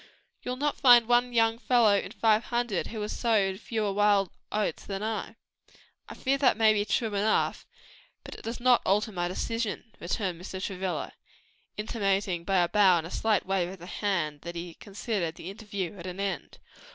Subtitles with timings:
[0.41, 4.83] You'll not find one young fellow in five hundred who has sowed fewer wild oats
[4.83, 5.35] than I."
[6.09, 7.67] "I fear that may be true enough,
[8.23, 10.59] but it does not alter my decision," returned Mr.
[10.59, 11.13] Travilla,
[11.77, 15.51] intimating by a bow and a slight wave of the hand, that he considered the
[15.51, 16.57] interview at an end.